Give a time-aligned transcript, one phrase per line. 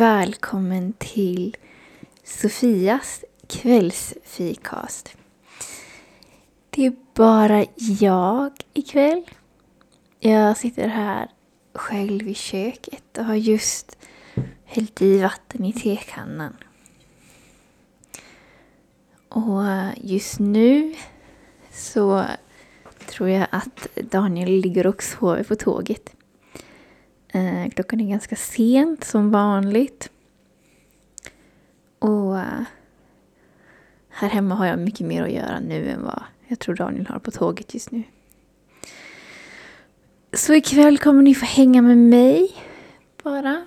[0.00, 1.56] välkommen till
[2.24, 5.16] Sofias kvällsfikast.
[6.70, 7.66] Det är bara
[8.00, 9.22] jag ikväll.
[10.20, 11.30] Jag sitter här
[11.74, 13.98] själv i köket och har just
[14.64, 16.56] hällt i vatten i tekannan.
[19.28, 19.62] Och
[19.96, 20.94] just nu
[21.72, 22.24] så
[23.06, 26.14] tror jag att Daniel ligger och sover på tåget.
[27.32, 30.10] Eh, klockan är ganska sent som vanligt.
[31.98, 32.62] Och eh,
[34.08, 37.18] här hemma har jag mycket mer att göra nu än vad jag tror Daniel har
[37.18, 38.02] på tåget just nu.
[40.32, 42.52] Så ikväll kommer ni få hänga med mig
[43.22, 43.66] bara.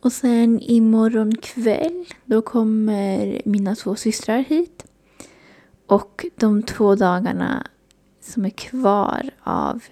[0.00, 4.84] Och sen imorgon kväll då kommer mina två systrar hit.
[5.86, 7.66] Och de två dagarna
[8.20, 9.82] som är kvar av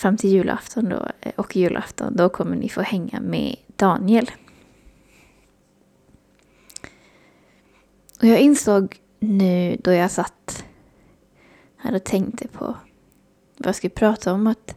[0.00, 4.30] fram till julafton då, eh, och julafton, då kommer ni få hänga med Daniel.
[8.20, 10.64] Och jag insåg nu då jag satt
[11.76, 12.64] här och tänkte på
[13.56, 14.76] vad jag skulle prata om att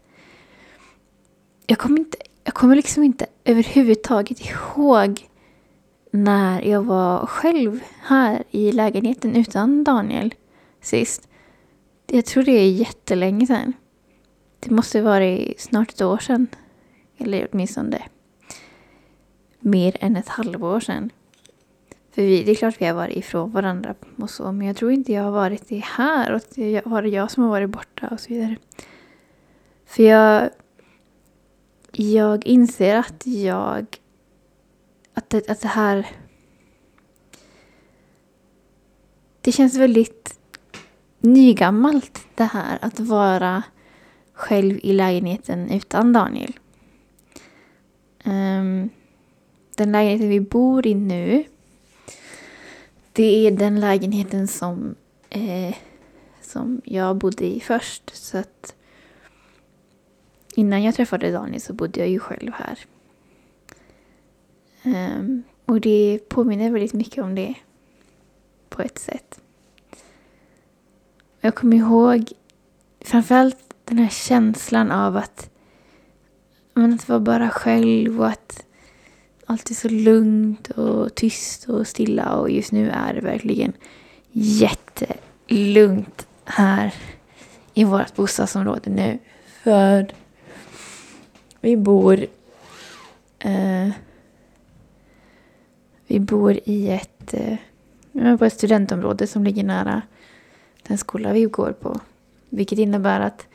[1.65, 5.29] jag kommer, inte, jag kommer liksom inte överhuvudtaget ihåg
[6.11, 10.33] när jag var själv här i lägenheten utan Daniel
[10.81, 11.27] sist.
[12.07, 13.73] Jag tror det är jättelänge sedan.
[14.65, 16.47] Det måste varit snart ett år sedan.
[17.17, 18.01] Eller åtminstone
[19.59, 21.09] mer än ett halvår sedan.
[22.11, 24.91] För vi, det är klart vi har varit ifrån varandra och så, men jag tror
[24.91, 28.07] inte jag har varit det här och det var det jag som har varit borta
[28.11, 28.55] och så vidare.
[29.85, 30.49] För jag,
[31.91, 33.85] jag inser att jag,
[35.13, 36.07] att det, att det här,
[39.41, 40.39] det känns väldigt
[41.19, 43.63] nygammalt det här att vara
[44.33, 46.53] själv i lägenheten utan Daniel.
[48.25, 48.89] Um,
[49.75, 51.43] den lägenheten vi bor i nu,
[53.13, 54.95] det är den lägenheten som,
[55.29, 55.75] eh,
[56.41, 58.15] som jag bodde i först.
[58.15, 58.75] Så att
[60.55, 62.79] innan jag träffade Daniel så bodde jag ju själv här.
[64.85, 67.53] Um, och det påminner väldigt mycket om det
[68.69, 69.39] på ett sätt.
[71.39, 72.31] Jag kommer ihåg
[73.01, 75.49] framförallt den här känslan av att,
[76.73, 78.65] men att vara bara själv och att
[79.45, 83.73] allt är så lugnt och tyst och stilla och just nu är det verkligen
[84.31, 86.93] jättelugnt här
[87.73, 89.19] i vårt bostadsområde nu.
[89.63, 90.07] För
[91.61, 92.25] vi bor
[93.39, 93.89] eh,
[96.07, 97.57] vi bor i ett, eh,
[98.37, 100.01] på ett studentområde som ligger nära
[100.87, 101.99] den skola vi går på.
[102.49, 103.47] Vilket innebär att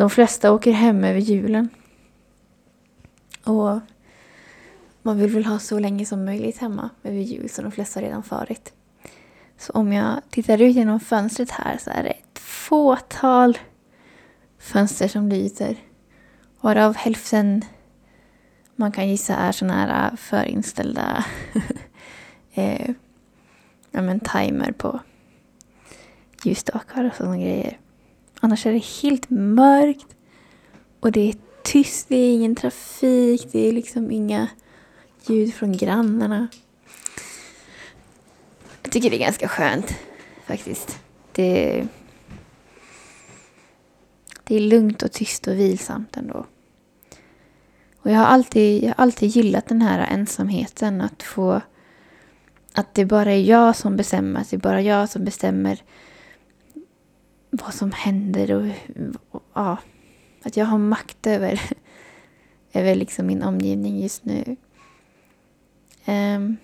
[0.00, 1.68] de flesta åker hem över julen.
[3.44, 3.80] Och
[5.02, 8.06] man vill väl ha så länge som möjligt hemma över jul, så de flesta har
[8.06, 8.72] redan farit.
[9.58, 13.58] Så om jag tittar ut genom fönstret här så är det ett fåtal
[14.58, 15.76] fönster som lyser.
[16.60, 17.64] Varav hälften
[18.76, 21.24] man kan gissa är sådana här äh, förinställda
[22.52, 22.90] eh,
[23.90, 25.00] ja, men timer på
[26.44, 27.78] ljusstakar och sådana grejer.
[28.40, 30.16] Annars är det helt mörkt
[31.00, 34.48] och det är tyst, det är ingen trafik, det är liksom inga
[35.26, 36.48] ljud från grannarna.
[38.82, 39.94] Jag tycker det är ganska skönt
[40.46, 40.98] faktiskt.
[41.32, 41.86] Det,
[44.44, 46.46] det är lugnt och tyst och vilsamt ändå.
[48.02, 51.60] Och jag har alltid, jag har alltid gillat den här ensamheten, att få...
[52.74, 55.82] Att det bara är jag som bestämmer, att det är bara jag som bestämmer
[57.50, 58.66] vad som händer och,
[59.30, 59.76] och, ja,
[60.42, 61.60] att jag har makt över,
[62.72, 64.56] över liksom min omgivning just nu.
[66.06, 66.56] Um,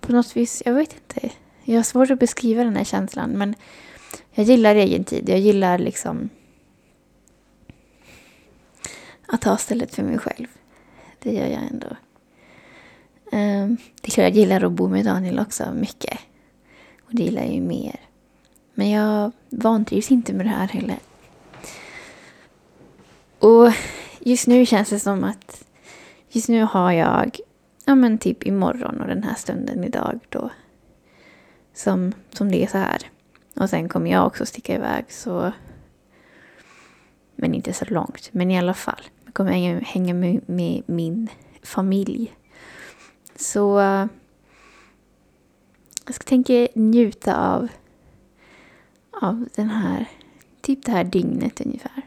[0.00, 1.30] på något vis, jag vet inte.
[1.64, 3.54] Jag har svårt att beskriva den här känslan men
[4.30, 5.28] jag gillar egen tid.
[5.28, 6.28] Jag gillar liksom
[9.26, 10.46] att ha stället för mig själv.
[11.18, 11.96] Det gör jag ändå.
[13.32, 16.18] Um, det är klart jag gillar att bo med Daniel också mycket.
[17.02, 18.07] Och det gillar jag ju mer.
[18.78, 20.98] Men jag vantrivs inte med det här heller.
[23.38, 23.72] Och
[24.20, 25.64] just nu känns det som att
[26.28, 27.38] just nu har jag,
[27.84, 30.50] ja men typ imorgon och den här stunden idag då.
[31.74, 33.10] Som, som det är så här.
[33.54, 35.52] Och sen kommer jag också sticka iväg så.
[37.36, 38.28] Men inte så långt.
[38.32, 39.02] Men i alla fall.
[39.24, 41.28] Jag kommer hänga, hänga med, med min
[41.62, 42.32] familj.
[43.36, 43.78] Så
[46.06, 47.68] jag ska tänka njuta av
[49.20, 50.06] av den här,
[50.60, 52.02] typ det här dygnet ungefär.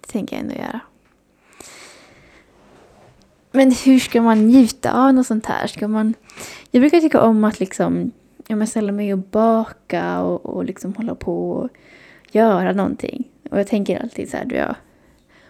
[0.00, 0.80] Det tänker jag ändå göra.
[3.52, 5.66] men hur ska man njuta av något sånt här?
[5.66, 6.14] Ska man...
[6.70, 8.12] Jag brukar tycka om att liksom,
[8.46, 11.68] ja, men ställa mig och baka och, och liksom hålla på och
[12.32, 13.24] göra någonting.
[13.50, 14.76] Och jag tänker alltid så här, då jag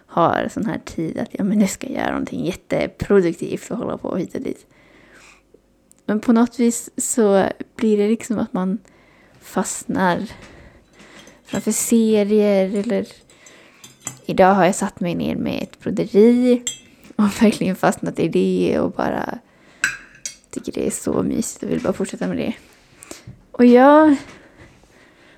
[0.05, 3.97] har sån här tid att ja, men nu ska jag göra någonting jätteproduktivt och hålla
[3.97, 4.65] på hit och dit.
[6.05, 8.77] Men på något vis så blir det liksom att man
[9.39, 10.31] fastnar
[11.45, 13.07] framför serier eller
[14.25, 16.63] idag har jag satt mig ner med ett broderi
[17.15, 19.39] och verkligen fastnat i det och bara
[20.49, 22.53] tycker det är så mysigt och vill bara fortsätta med det.
[23.51, 24.15] Och jag,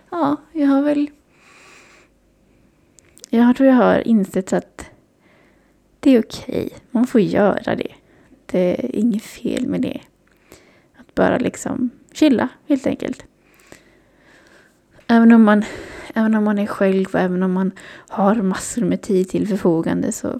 [0.09, 1.09] ja, jag har väl,
[3.29, 4.85] jag tror jag har insett att
[5.99, 7.91] det är okej, man får göra det.
[8.45, 10.01] Det är inget fel med det.
[10.97, 13.25] Att bara liksom chilla helt enkelt.
[15.07, 15.65] Även om man,
[16.17, 17.71] även om man är själv och även om man
[18.07, 20.39] har massor med tid till förfogande så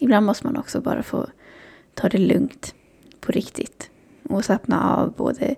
[0.00, 1.26] ibland måste man också bara få
[1.94, 2.74] ta det lugnt
[3.20, 3.90] på riktigt
[4.22, 5.54] och slappna av både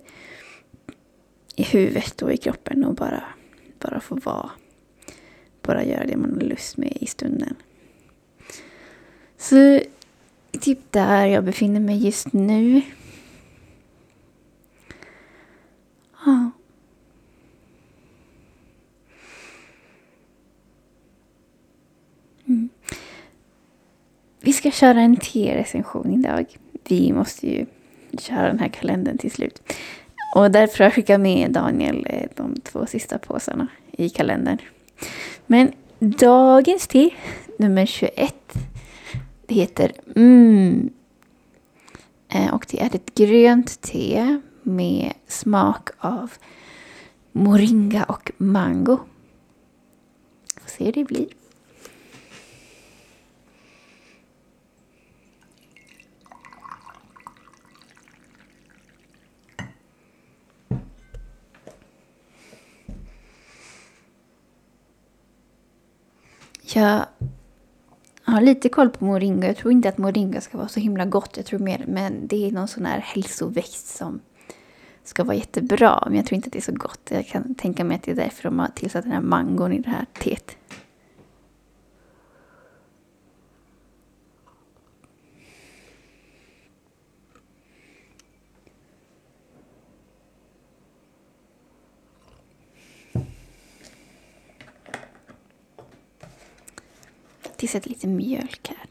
[1.56, 3.24] i huvudet och i kroppen och bara,
[3.78, 4.50] bara få vara.
[5.62, 7.54] Bara göra det man har lust med i stunden.
[9.38, 9.80] Så
[10.60, 12.82] typ där jag befinner mig just nu.
[16.24, 16.50] Ja.
[22.46, 22.68] Mm.
[24.40, 26.46] Vi ska köra en T-recension idag.
[26.88, 27.66] Vi måste ju
[28.18, 29.62] köra den här kalendern till slut.
[30.34, 34.58] Och därför har jag skickat med Daniel eh, de två sista påsarna i kalendern.
[35.46, 37.10] Men dagens te,
[37.58, 38.34] nummer 21,
[39.46, 40.90] det heter Mmm.
[42.52, 46.32] Och det är ett grönt te med smak av
[47.32, 48.98] moringa och mango.
[50.60, 51.26] Får se hur det blir.
[66.76, 67.05] Jag
[68.25, 69.46] har lite koll på moringa.
[69.46, 71.37] Jag tror inte att moringa ska vara så himla gott.
[71.37, 74.20] Jag tror mer men det är någon sån här hälsoväxt som
[75.05, 76.02] ska vara jättebra.
[76.06, 77.08] Men jag tror inte att det är så gott.
[77.08, 79.78] Jag kan tänka mig att det är därför de har tillsatt den här mangon i
[79.78, 80.56] det här teet.
[97.56, 98.86] Tillsätter lite mjölk här.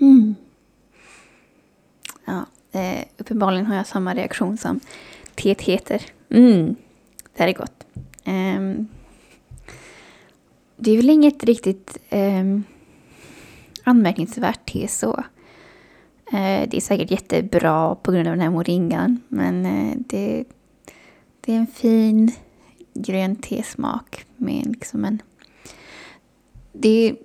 [0.00, 0.34] Mm.
[2.24, 4.80] Ja, eh, uppenbarligen har jag samma reaktion som
[5.34, 6.02] teet heter.
[6.30, 6.76] Mm,
[7.36, 7.86] det här är gott.
[8.24, 8.88] Um,
[10.76, 12.64] det är väl inget riktigt um,
[13.88, 15.24] anmärkningsvärt te så.
[16.32, 19.20] Eh, det är säkert jättebra på grund av den här moringan.
[19.28, 20.44] Men eh, det,
[21.40, 22.32] det är en fin
[22.94, 25.22] grön tesmak med liksom en...
[26.72, 27.16] Det,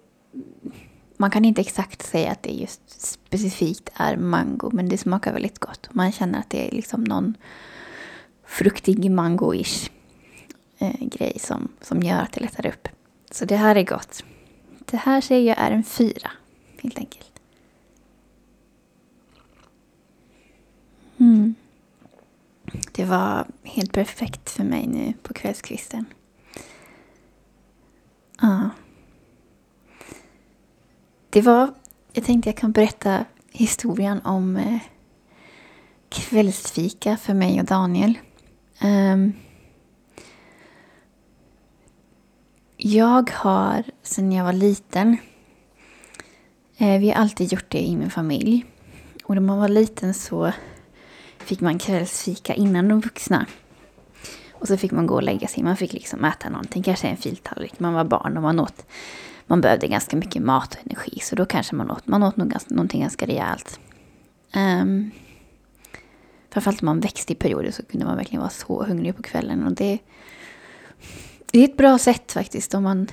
[1.17, 5.59] man kan inte exakt säga att det just specifikt är mango, men det smakar väldigt
[5.59, 5.89] gott.
[5.91, 7.33] Man känner att det är liksom någon
[8.45, 9.91] fruktig mango-ish
[10.77, 12.87] eh, grej som, som gör att det lättar upp.
[13.31, 14.23] Så det här är gott.
[14.85, 16.31] Det här säger jag är en fyra
[16.83, 17.31] helt enkelt.
[21.17, 21.55] Mm.
[22.91, 26.05] Det var helt perfekt för mig nu på kvällskvisten.
[28.41, 28.69] Ja.
[31.29, 31.73] Det var,
[32.13, 34.79] jag tänkte jag kan berätta historien om eh,
[36.09, 38.17] kvällsfika för mig och Daniel.
[38.83, 39.33] Um,
[42.77, 45.17] jag har sedan jag var liten
[46.77, 48.65] Eh, vi har alltid gjort det i min familj.
[49.23, 50.51] Och när man var liten så
[51.37, 53.45] fick man kvällsfika innan de vuxna.
[54.51, 55.63] Och så fick man gå och lägga sig.
[55.63, 57.79] Man fick liksom äta någonting, kanske en filtallrik.
[57.79, 58.85] Man var barn och man åt.
[59.47, 61.19] Man behövde ganska mycket mat och energi.
[61.19, 63.79] Så då kanske man åt, man åt nog ganska, någonting ganska rejält.
[64.55, 65.11] Um,
[66.49, 69.67] framförallt om man växte i perioder så kunde man verkligen vara så hungrig på kvällen.
[69.67, 69.99] Och det,
[71.51, 72.73] det är ett bra sätt faktiskt.
[72.73, 73.07] Om man,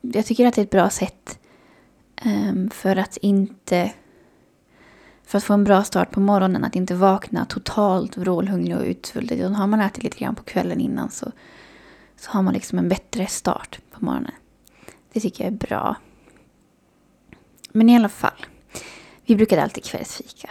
[0.00, 1.38] jag tycker att det är ett bra sätt
[2.20, 3.92] Ehm, för att inte...
[5.24, 9.38] För att få en bra start på morgonen, att inte vakna totalt vrålhungrig och utsvulten.
[9.38, 11.32] Utan har man ätit lite grann på kvällen innan så,
[12.16, 14.32] så har man liksom en bättre start på morgonen.
[15.12, 15.96] Det tycker jag är bra.
[17.72, 18.46] Men i alla fall.
[19.26, 20.50] vi brukade alltid kvällsfika.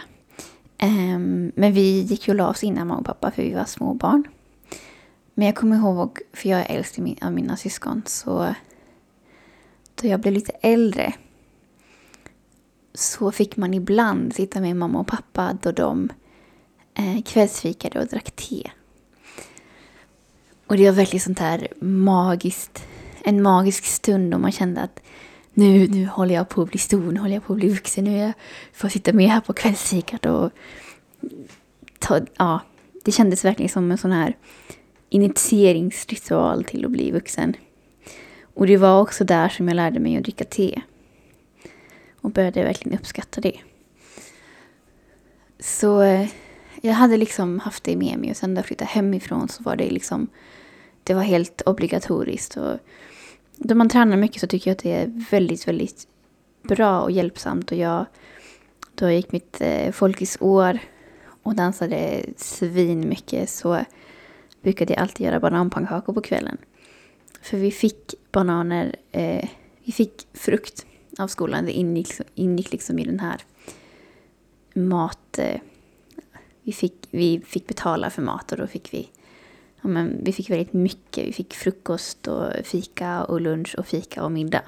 [0.78, 3.64] Ehm, men vi gick ju och la oss innan mamma och pappa för vi var
[3.64, 4.24] små barn.
[5.34, 8.54] Men jag kommer ihåg, för jag är äldst av mina syskon, så
[9.94, 11.14] då jag blev lite äldre
[12.94, 16.08] så fick man ibland sitta med mamma och pappa då de
[16.94, 18.70] eh, kvällsfikade och drack te.
[20.66, 22.86] Och det var verkligen sånt här magiskt,
[23.24, 25.00] en magisk stund och man kände att
[25.54, 28.04] nu, nu håller jag på att bli stor, nu håller jag på att bli vuxen,
[28.04, 28.32] nu jag
[28.72, 30.50] får jag sitta med här på kvällsfikat och
[31.98, 32.60] ta, ja,
[33.04, 34.36] det kändes verkligen som en sån här
[35.08, 37.56] initieringsritual till att bli vuxen.
[38.54, 40.80] Och det var också där som jag lärde mig att dricka te.
[42.20, 43.60] Och började verkligen uppskatta det.
[45.58, 46.28] Så eh,
[46.80, 49.76] jag hade liksom haft det med mig och sen när jag flyttade hemifrån så var
[49.76, 50.28] det liksom
[51.04, 52.56] det var helt obligatoriskt.
[52.56, 52.78] Och
[53.56, 56.08] då man tränar mycket så tycker jag att det är väldigt, väldigt
[56.62, 57.72] bra och hjälpsamt.
[57.72, 58.06] Och jag,
[58.94, 60.78] då gick mitt eh, folkisår
[61.42, 63.84] och dansade svin mycket så
[64.62, 66.58] brukade jag alltid göra bananpannkakor på kvällen.
[67.42, 69.48] För vi fick bananer, eh,
[69.84, 70.86] vi fick frukt
[71.20, 71.64] av skolan.
[71.64, 73.40] Det ingick, ingick liksom i den här
[74.74, 75.38] mat...
[75.38, 75.60] Eh,
[76.62, 79.08] vi, fick, vi fick betala för mat och då fick vi
[79.82, 81.28] ja, men vi fick väldigt mycket.
[81.28, 84.62] Vi fick frukost och fika och lunch och fika och middag.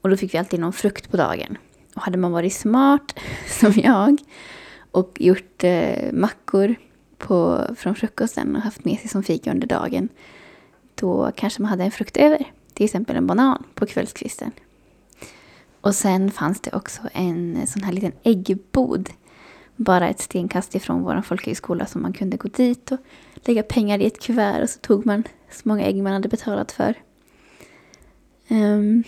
[0.00, 1.58] Och då fick vi alltid någon frukt på dagen.
[1.94, 3.18] Och hade man varit smart,
[3.60, 4.18] som jag,
[4.90, 6.74] och gjort eh, mackor
[7.18, 10.08] på, från frukosten och haft med sig som fika under dagen,
[10.94, 12.52] då kanske man hade en frukt över.
[12.72, 14.50] Till exempel en banan på kvällskvisten.
[15.86, 19.10] Och sen fanns det också en sån här liten äggbod
[19.76, 22.98] bara ett stenkast ifrån vår folkhögskola som man kunde gå dit och
[23.34, 26.72] lägga pengar i ett kuvert och så tog man så många ägg man hade betalat
[26.72, 26.94] för.
[28.48, 29.04] Um,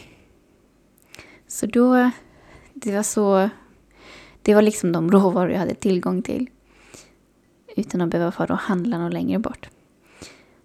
[1.47, 2.11] så då,
[2.75, 3.49] det var så,
[4.42, 6.50] det var liksom de råvaror jag hade tillgång till.
[7.76, 9.68] Utan att behöva fara och handla något längre bort.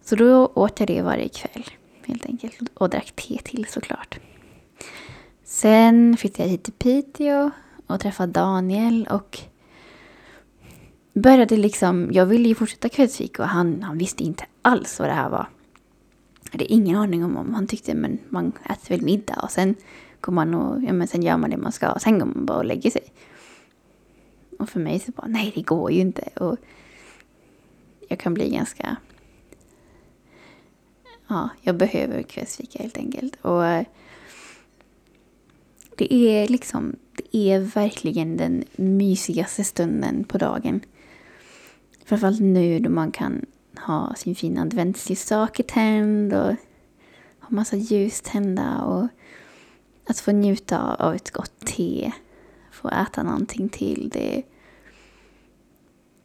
[0.01, 1.65] Så då åt jag det varje kväll
[2.05, 4.19] helt enkelt och drack te till såklart.
[5.53, 7.51] Sen flyttade jag hit till Piteå
[7.87, 9.39] och träffade Daniel och
[11.13, 15.13] började liksom, jag ville ju fortsätta kvällsfika och han, han visste inte alls vad det
[15.13, 15.49] här var.
[16.43, 19.75] Jag hade ingen aning om, om han tyckte men man äter väl middag och sen
[20.21, 22.45] går man och, ja men sen gör man det man ska och sen går man
[22.45, 23.13] bara och lägger sig.
[24.59, 26.29] Och för mig så bara, nej det går ju inte.
[26.35, 26.57] Och
[28.07, 28.95] jag kan bli ganska,
[31.27, 33.35] ja, jag behöver kvällsfika helt enkelt.
[33.41, 33.85] Och eh,
[36.09, 40.81] det är liksom, det är verkligen den mysigaste stunden på dagen.
[42.05, 43.45] Framförallt nu då man kan
[43.85, 46.55] ha sin fina adventsljusstake tänd och
[47.39, 49.07] ha massa ljus tända och
[50.07, 52.11] att få njuta av ett gott te,
[52.71, 54.09] få äta någonting till.
[54.13, 54.43] Det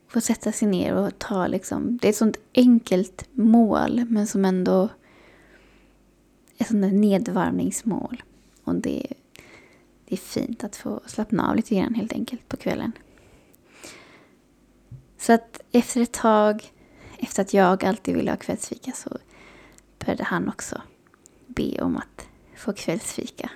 [0.08, 4.44] få sätta sig ner och ta liksom, det är ett sånt enkelt mål men som
[4.44, 4.82] ändå
[6.58, 8.22] är ett sånt där nedvarvningsmål.
[8.64, 9.06] Och det,
[10.08, 12.92] det är fint att få slappna av lite grann helt enkelt på kvällen.
[15.18, 16.72] Så att efter ett tag,
[17.18, 19.18] efter att jag alltid ville ha kvällsfika så
[19.98, 20.82] började han också
[21.46, 23.50] be om att få kvällsfika.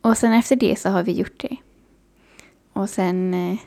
[0.00, 1.56] Och sen efter det så har vi gjort det.
[2.72, 3.58] Och sen, eh,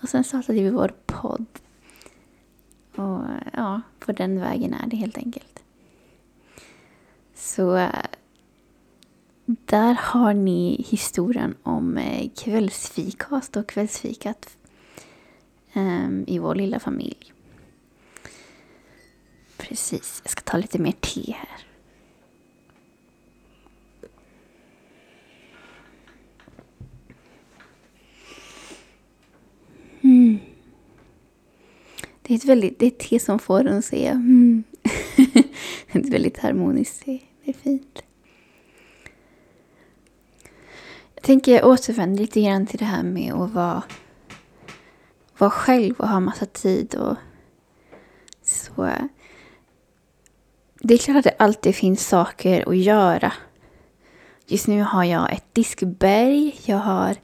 [0.00, 1.46] och sen startade vi vår podd.
[2.94, 3.20] Och
[3.52, 5.62] ja, på den vägen är det helt enkelt.
[7.34, 7.90] Så eh,
[9.64, 14.56] där har ni historien om eh, kvällsfikast och kvällsfikat
[15.72, 17.32] ehm, i vår lilla familj.
[19.56, 21.66] Precis, jag ska ta lite mer te här.
[30.00, 30.38] Mm.
[32.22, 34.64] Det är ett väldigt, det är ett te som får en att säga mm.
[35.88, 37.18] ett väldigt harmoniskt te.
[37.44, 38.02] Det är fint.
[41.20, 43.82] Jag tänker återvända lite grann till det här med att vara
[45.38, 47.16] vara själv och ha massa tid och
[48.42, 48.90] så.
[50.80, 53.32] Det är klart att det alltid finns saker att göra.
[54.46, 57.16] Just nu har jag ett diskberg, jag har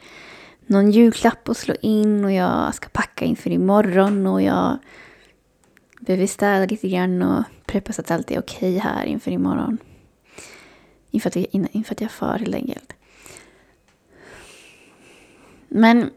[0.66, 4.78] någon julklapp att slå in och jag ska packa inför imorgon och jag
[6.00, 9.78] behöver städa lite grann och preppa så att allt är okej här inför imorgon.
[11.10, 12.95] Inför att, inför att jag far helt enkelt.
[15.76, 16.10] Men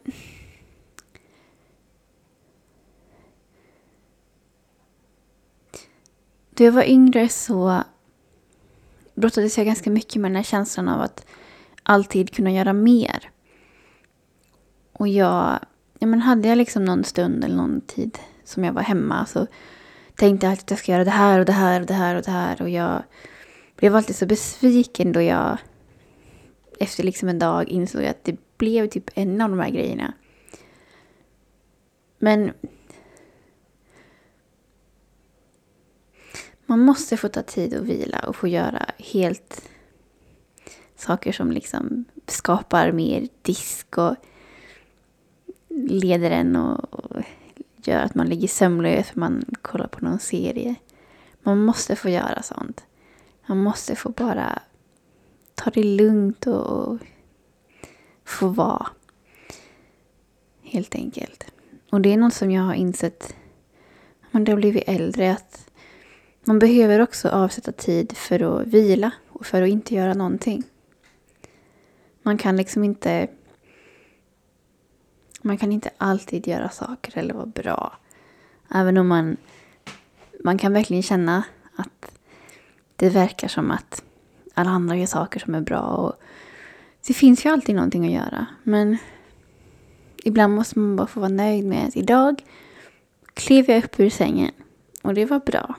[6.49, 7.83] Då jag var yngre så
[9.15, 11.25] brottades jag ganska mycket med den här känslan av att
[11.83, 13.29] alltid kunna göra mer.
[14.91, 15.59] Och jag,
[15.99, 19.47] ja men hade jag liksom någon stund eller någon tid som jag var hemma så
[20.15, 22.15] tänkte jag alltid att jag ska göra det här och det här och det här
[22.15, 22.61] och det här.
[22.61, 23.03] Och jag
[23.75, 25.57] blev alltid så besviken då jag
[26.79, 30.13] efter liksom en dag insåg att det blev typ en av de här grejerna.
[32.19, 32.51] Men
[36.65, 39.69] man måste få ta tid och vila och få göra helt
[40.95, 44.15] saker som liksom skapar mer disk och
[45.89, 47.21] leder en och
[47.75, 50.75] gör att man ligger sömnlös för man kollar på någon serie.
[51.41, 52.83] Man måste få göra sånt.
[53.45, 54.59] Man måste få bara
[55.55, 56.97] ta det lugnt och
[58.29, 58.87] få vara.
[60.63, 61.45] Helt enkelt.
[61.89, 63.35] Och det är något som jag har insett
[64.31, 65.71] när jag har blivit äldre att
[66.43, 70.63] man behöver också avsätta tid för att vila och för att inte göra någonting.
[72.23, 73.27] Man kan liksom inte
[75.41, 77.97] man kan inte alltid göra saker eller vara bra.
[78.71, 79.37] Även om man,
[80.43, 81.43] man kan verkligen känna
[81.75, 82.11] att
[82.95, 84.03] det verkar som att
[84.53, 85.81] alla andra gör saker som är bra.
[85.81, 86.13] Och
[87.07, 88.45] det finns ju alltid någonting att göra.
[88.63, 88.97] Men
[90.23, 92.43] ibland måste man bara få vara nöjd med att idag
[93.33, 94.51] klev jag upp ur sängen
[95.01, 95.75] och det var bra.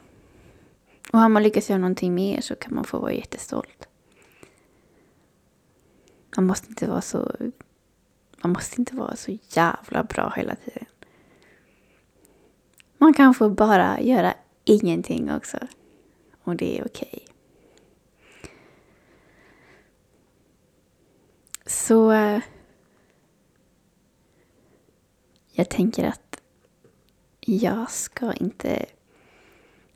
[1.12, 3.88] Och har man lyckats göra någonting mer så kan man få vara jättestolt.
[6.36, 7.32] Man måste inte vara så
[8.42, 10.84] man måste inte vara så jävla bra hela tiden.
[12.98, 15.58] Man kan få bara göra ingenting också.
[16.42, 17.10] Och det är okej.
[17.12, 17.29] Okay.
[21.70, 22.42] Så eh,
[25.52, 26.40] jag tänker att
[27.40, 28.86] jag ska inte,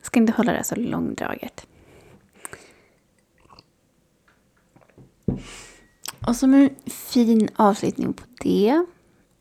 [0.01, 1.67] ska inte hålla det så långdraget.
[6.27, 8.85] Och som en fin avslutning på det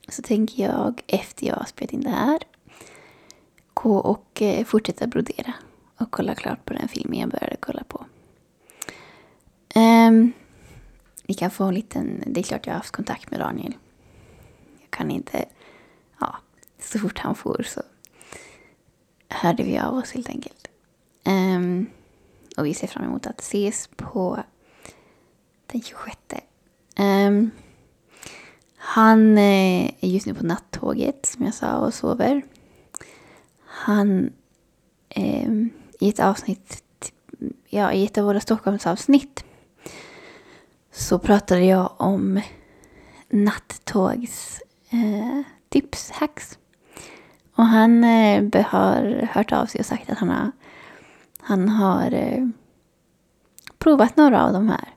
[0.09, 2.39] så tänker jag efter jag har spelat in det här
[3.75, 5.55] gå och eh, fortsätta brodera
[5.97, 8.05] och kolla klart på den filmen jag började kolla på.
[9.75, 10.33] Um,
[11.27, 13.75] ni kan få en liten, det är klart jag har haft kontakt med Daniel.
[14.81, 15.45] Jag kan inte,
[16.21, 16.37] ja,
[16.81, 17.83] så fort han får så
[19.35, 20.69] hörde vi av oss helt enkelt.
[21.25, 21.87] Um,
[22.57, 24.43] och vi ser fram emot att ses på
[25.67, 26.19] den 26
[26.97, 27.51] Um, ehm,
[28.77, 32.43] han eh, är just nu på nattåget, som jag sa, och sover.
[33.65, 34.33] Han,
[35.17, 36.83] um, i ett avsnitt,
[37.69, 39.45] ja, i ett av våra Stockholmsavsnitt,
[40.95, 42.41] så pratade jag om
[43.29, 46.59] nattågs eh, tips, hacks.
[47.55, 50.53] Och han eh, har hört av sig och sagt att han har,
[51.41, 52.49] han har eh,
[53.79, 54.89] provat några av de här.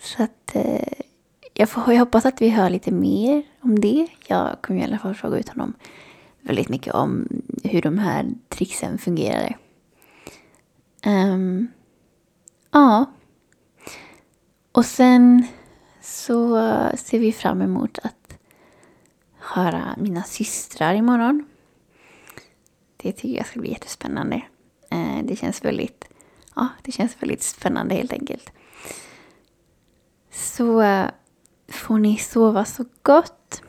[0.00, 1.02] Så att eh,
[1.54, 4.08] jag, får, jag hoppas att vi hör lite mer om det.
[4.26, 5.74] Jag kommer i alla fall fråga ut honom
[6.40, 7.28] väldigt mycket om
[7.64, 9.54] hur de här tricksen fungerade.
[11.06, 11.68] Um,
[12.70, 13.04] ja.
[14.78, 15.46] Och sen
[16.00, 16.56] så
[16.96, 18.38] ser vi fram emot att
[19.38, 21.46] höra mina systrar imorgon.
[22.96, 24.42] Det tycker jag ska bli jättespännande.
[24.90, 26.04] Eh, det känns väldigt,
[26.54, 28.52] ja, det känns väldigt spännande helt enkelt.
[30.30, 31.10] Så eh,
[31.68, 33.62] får ni sova så gott.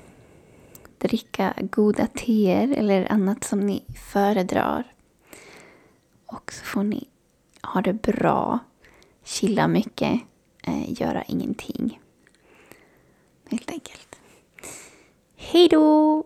[0.98, 4.94] Dricka goda teer eller annat som ni föredrar.
[6.26, 7.08] Och så får ni
[7.64, 8.60] ha det bra.
[9.24, 10.22] Chilla mycket
[10.70, 12.00] eh, göra ingenting.
[13.50, 14.20] Helt enkelt.
[15.36, 16.24] Hej då!